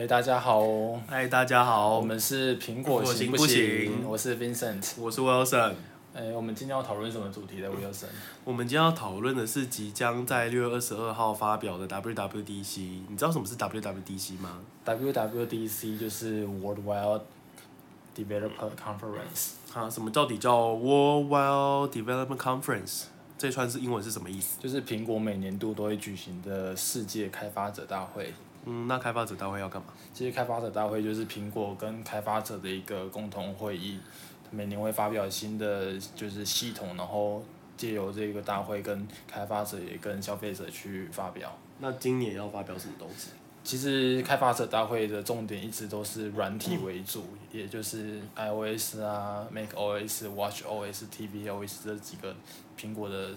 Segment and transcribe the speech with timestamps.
[0.00, 0.66] 哎，大家好，
[1.06, 4.02] 嗨，大家好，我们是苹果行不不行？
[4.08, 4.94] 我是 Vincent。
[4.98, 5.74] 我是 Wilson。
[6.14, 8.06] 哎，我们今天要讨论什么主题呢？Wilson，
[8.42, 12.80] 我们今天要讨论的是即将在六月二十二号发表的 WWDC。
[13.10, 17.20] 你知道什么是 WWDC 吗？WWDC 就是 Worldwide
[18.16, 19.50] Developer Conference。
[19.74, 23.02] 啊，什么到底叫 Worldwide Development Conference？
[23.36, 24.58] 这串是英文是什么意思？
[24.62, 28.32] 就是苹果每年度都会举行的世界开发者大会。
[28.66, 29.88] 嗯，那开发者大会要干嘛？
[30.12, 33.98] 其实开发者大会就是苹果跟开发者的一个共同会议，
[34.50, 37.42] 每年会发表新的就是系统，然后
[37.76, 41.56] 借由这个大会跟开发者也跟消费者去发表。
[41.78, 43.30] 那今年要发表什么东西？
[43.62, 52.34] 其实开发者大会的重点一直都是软体为主，也就是 iOS 啊、macOS、watchOS、tvOS 这几个
[52.78, 53.30] 苹果的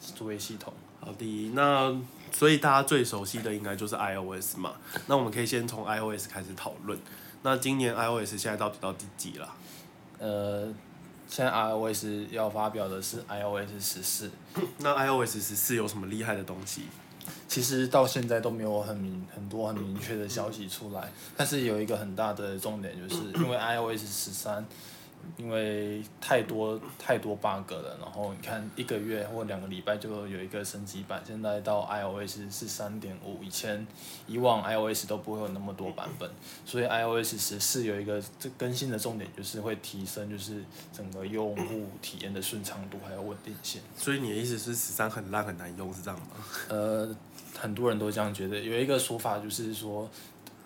[0.00, 0.72] 作业系统。
[1.04, 1.94] 好的，那
[2.32, 4.72] 所以大家最熟悉的应该就是 iOS 嘛。
[5.06, 6.98] 那我们可以先从 iOS 开始讨论。
[7.42, 9.54] 那今年 iOS 现在到底到第几了？
[10.18, 10.66] 呃，
[11.28, 14.30] 现在 iOS 要发表的是 iOS 十四。
[14.78, 16.84] 那 iOS 十四有什么厉害的东西？
[17.46, 21.12] 其实到现在都没有很明很多很明确的消息出来。
[21.36, 24.66] 但是有一个很大的重点，就是因为 iOS 十三。
[25.36, 33.86] 因为太多太多 bug 了，然后你看一个月或两个礼拜就有一个升级版，现在到 iOS 是三点五，以前
[34.26, 36.30] 以往 iOS 都不会有那么多版本，
[36.64, 43.80] 所以 iOS 十四有一个这更新的重点就是会提升就是整个用户体验的顺畅度还有稳定性。
[43.96, 46.26] 所以你的意思是十三很烂很难用是这样吗？
[46.68, 47.16] 呃，
[47.58, 50.08] 很多人都这样觉得，有一个说法就是说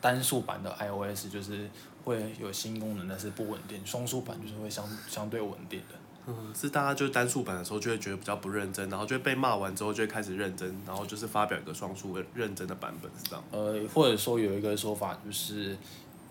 [0.00, 1.68] 单数版的 iOS 就是。
[2.04, 3.84] 会有新功能，但是不稳定。
[3.84, 5.94] 双数版就是会相相对稳定的。
[6.26, 13.44] 嗯，是大家就是单数版的时候就会觉得比较不认真，然后就会被骂完之后就会开始认真，然后就是发表一个双数认真的版本，是这样。
[13.50, 15.76] 呃，或者说有一个说法就是，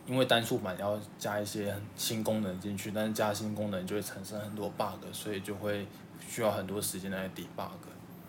[0.07, 5.85] 因为单数版要加一些新功能进去，但是加新功能就会产生很多 bug，所以就会
[6.27, 7.69] 需要很多时间来 debug。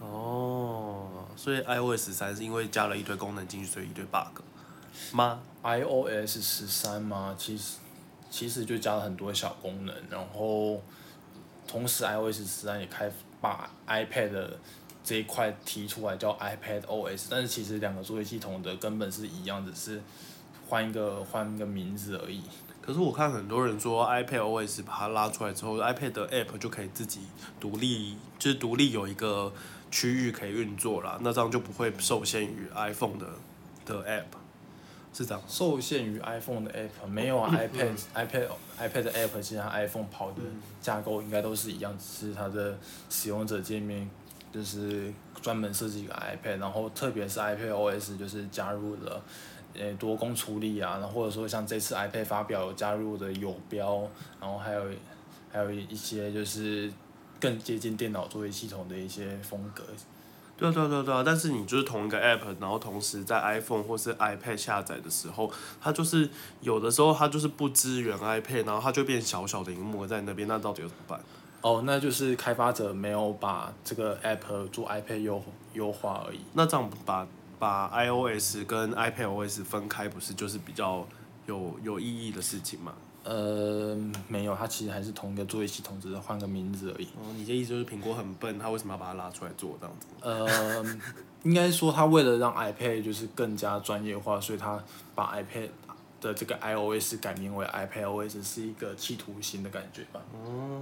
[0.00, 4.42] 哦，所以 iOS 三是因为加了一堆功能进去，所以一堆 bug。
[5.12, 7.34] 吗？iOS 十三吗？
[7.38, 7.78] 其实
[8.30, 10.80] 其实就加了很多小功能，然后
[11.66, 13.10] 同时 iOS 十三也开
[13.40, 14.58] 把 iPad 的
[15.02, 20.02] 这一块提出来叫 iPad OS，但是其实两个作业系统的根本是一样，只是
[20.68, 22.42] 换一个换一个名字而已。
[22.82, 27.20] 可是我看很多人说 iPad OS 把它拉出来之后，iPad 的 App 就可以自己
[27.60, 29.52] 独立，就是独立有一个
[29.90, 33.26] 区域可以运作了，那这样就不会受限于 iPhone 的
[33.84, 34.47] 的 App。
[35.12, 38.48] 是这样，受限于 iPhone 的 App，没有 iPad iPad
[38.78, 40.42] iPad 的 App，其实 iPhone 跑的
[40.80, 42.78] 架构应该都是一样，只是它的
[43.10, 44.08] 使用者界面
[44.52, 49.20] 就是专门设计一个 iPad，然后特别是 iPad OS 就是加入了
[49.74, 54.08] 呃多功处理啊，然后或者说像这次 iPad 发表加入的有标，
[54.40, 54.84] 然后还有
[55.50, 56.92] 还有一些就是
[57.40, 59.82] 更接近电脑作业系统的一些风格。
[60.58, 61.22] 对啊对啊对啊对啊！
[61.24, 66.28] 但是你就是同一个 app，然后同时在 iPhone 或是 iPad 下载的时候，它就是
[66.60, 71.20] 有的时候它就是不支援 iPad，然后它就变小小的荧幕在那边，那到底要怎么办？
[71.60, 75.40] 哦，那就是开发者没有把这个 app 做 iPad 优
[75.74, 76.40] 优化而已。
[76.54, 77.26] 那这样把
[77.58, 81.06] 把 iOS 跟 iPadOS 分开，不是就是比较
[81.46, 82.92] 有有意义的事情吗？
[83.24, 83.96] 呃，
[84.26, 87.06] 没有，它其实还是同一个作业系统，只是换个名字而已。
[87.16, 90.06] 哦，你的意思就是苹果很笨，它为什么要把它拉出来做这样子？
[90.22, 90.84] 呃，
[91.42, 94.82] 应该说它为了让 iPad 就是更加专业化，所以它
[95.14, 95.68] 把 iPad
[96.20, 100.20] 的这个 iOS 改名为 iPadOS，是一个企图心的感觉吧。
[100.32, 100.80] 哦，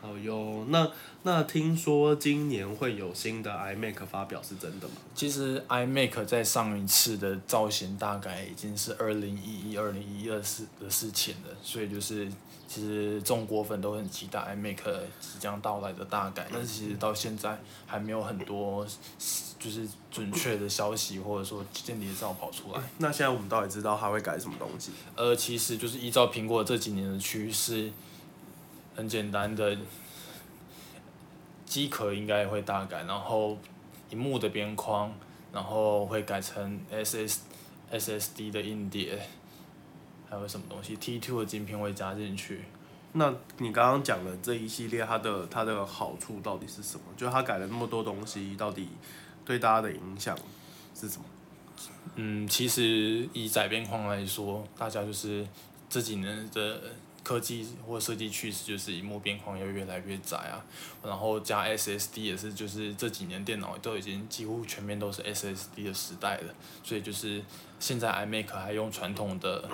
[0.00, 0.90] 好哟，那
[1.22, 4.94] 那听说今年会有新的 iMac 发表，是真的吗？
[5.14, 12.30] 其实 iMac 在上一次的造型大概已经是二零一一、二零一二四的事情了，所以就是
[12.66, 14.78] 其实中国粉都很期待 iMac
[15.20, 18.86] 即将到来的大改，但是其实到现在还没有很多
[19.58, 22.80] 就是准确的消息或者说间谍照跑出来。
[22.96, 24.92] 那现在我们到底知道它会改什么东西？
[25.16, 27.90] 呃，其实就是依照苹果这几年的趋势，
[28.94, 29.76] 很简单的。
[31.66, 33.56] 机壳应该会大改，然后
[34.10, 35.14] 荧幕的边框，
[35.52, 37.40] 然后会改成 S S
[37.88, 39.16] S S D 的硬碟，
[40.28, 42.64] 还有什么东西 T two 的晶片会加进去。
[43.12, 47.04] 那你刚刚讲的这一系列，它的它的好处到底是什么？
[47.16, 48.88] 就它改了那么多东西，到底
[49.44, 50.36] 对大家的影响
[50.92, 51.24] 是什么？
[52.16, 55.46] 嗯，其实以窄边框来说，大家就是
[55.88, 56.80] 这几年的。
[57.22, 60.64] 科技或设计趋势就是荧幕边框要越来越窄啊，
[61.04, 67.44] 然后加 SSD 也是就是这几年电脑都已经几乎全面都是 SSD 的时代了，所以就是
[67.78, 69.68] 现在 iMac 还用传统的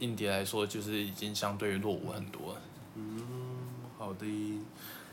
[0.00, 2.60] 硬碟来说，就是已经相对于落伍很多了。
[3.98, 4.26] 好的，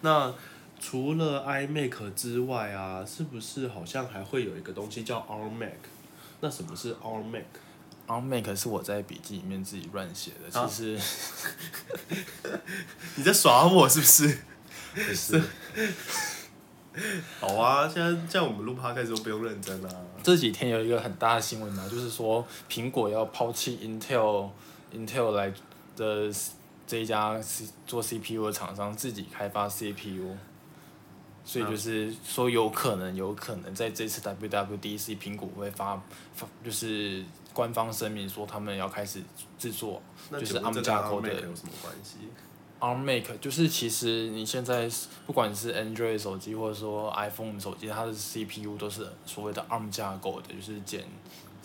[0.02, 0.32] 那
[0.80, 5.20] 除了 iMac 之外啊，是不是好像还会有一个东西叫
[5.60, 5.72] Mac？
[6.42, 6.96] 那什么是
[8.08, 11.00] Mac 是我在笔记里面自己乱写的，啊其实
[13.18, 14.38] 你在耍我是不是？
[14.96, 15.42] 不是。
[17.40, 19.90] 好啊，现在在我们录 podcast 都不用认真啊。
[20.24, 24.50] 这几天有一个很大的新闻嘛，就是说苹果要抛弃 Intel
[24.94, 25.54] Intel 来
[25.96, 26.34] 的
[26.88, 30.36] 这一家 C 做 CPU 的厂商，自己开发 CPU。
[31.44, 36.02] 所以就是说，有可能，有可能在这次 WWDC，苹果会发
[36.34, 39.22] 发，就是官方声明说他们要开始
[39.58, 40.02] 制作
[40.32, 42.18] 就是 ARM 架构的有什么关系
[42.80, 44.90] ？ARM Make，就是其实你现在
[45.26, 51.04] 不管是 Android 手机或者说 iPhone 手机，它的 CPU 都是所谓的 ARM 架构的，就是简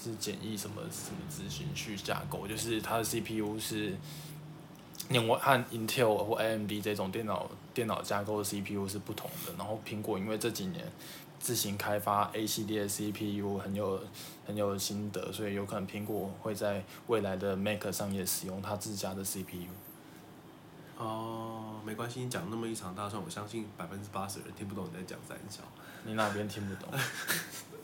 [0.02, 3.96] 是简易什么什么执行去架构，就是它的 CPU 是
[5.10, 9.52] 另外和 Intel 或 AMD 这种电脑电脑架构的 CPU 是不同的。
[9.58, 10.90] 然后苹果因为这几年
[11.38, 14.00] 自行开发 A 系列 CPU 很有
[14.46, 19.68] 很有心得，所以有可能苹果会在未来的 Mac 上也使用它自家的 CPU。
[20.96, 25.60] 哦，没关系，你讲那么一场大串，我相信百分之八十的人听不懂你在讲三小。
[26.04, 26.88] 你哪边听不懂？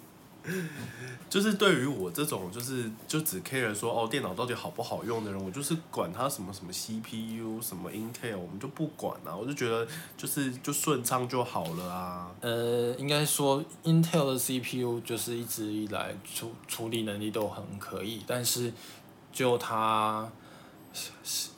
[1.31, 9.87] 就是对于我这种就是就只 care 说哦电脑到底好不好用的人，我就是管它什么什么 CPU 什么 Intel，我们就不管啊，我就觉得
[10.17, 12.31] 就是就顺畅就好了啊。
[12.41, 18.73] 呃，应该说 Intel 的 CPU 就是一直以来处处理能力都很可以，但是
[19.32, 20.29] 就它，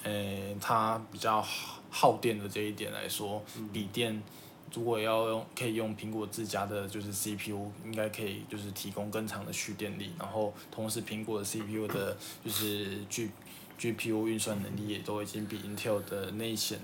[0.02, 3.42] 呃，它比较耗耗电的这一点来说，
[3.72, 4.22] 笔电
[4.74, 13.30] 如果要用可以用苹果自家的就是 CPU，应该可以就是提供更长的蓄电力，然后同时苹果的 CPU 的就是 G
[13.78, 16.78] GPU 运算能力也都已经比 Intel 的内显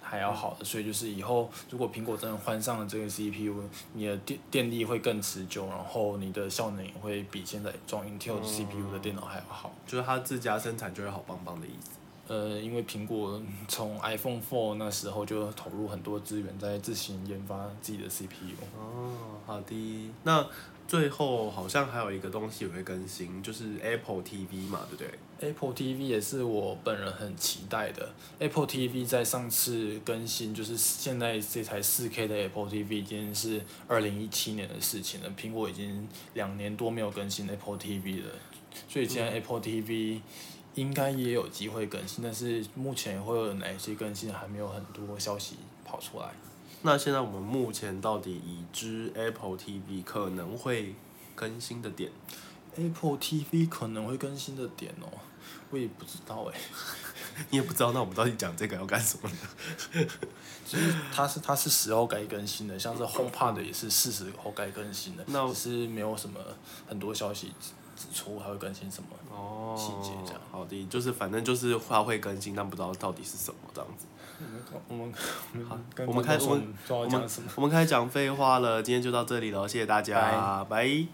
[0.00, 3.62] 还要好，所以就是以后如果苹果真的换上了这个 CPU，
[3.92, 9.70] 你的电电力会更持久，然后你的效能也会比现在装 Intel CPU 的电脑还要好。
[9.86, 11.90] 就是它自家生产就会好棒棒的意思。
[12.28, 18.54] 呃，因为苹果从 iPhone Four 那时候就投入很多资源在自行研发自己的 CPU。
[18.78, 19.10] 哦，
[19.46, 20.10] 好的。
[20.24, 20.46] 那
[20.86, 28.10] 最后好像还有一个东西也会更新，就是 Apple TV 嘛，对不对？Apple TV 也是我本人很期待的。
[28.38, 35.30] Apple TV 在上次更新，就是现在这台 4K 的 Apple TV 已经是二零一七年的事情了。
[35.38, 38.30] 苹果已经两年多没有更新 Apple TV 了，
[38.88, 40.20] 所以现在 Apple TV
[40.78, 46.26] 应该也有机会更新，但是目前会有哪些更新还没有很多消息跑出来。
[46.82, 50.94] 那现在我们目前到底已知 Apple TV 可能会
[51.34, 52.12] 更新的点
[52.76, 55.18] ？Apple TV 可能会更新的点哦，
[55.70, 56.58] 我也不知道哎。
[57.50, 60.06] 你也不知道，那我们到底讲这个要干什么呢？
[60.66, 66.40] 其实它是它是时候该更新的，像是 HomePod 也是是时候该更新的，那只是没有什么
[66.88, 69.08] 很多消息指指出还会更新什么。
[69.30, 74.06] 哦细节这样好的，就是反正就是它会更新，但不知道到底是什么这样子。
[74.88, 75.12] 我们
[75.52, 76.74] 我们跟我们开始我们。
[77.54, 81.06] 我们开始讲废话了，今天就到这里了，谢谢大家，拜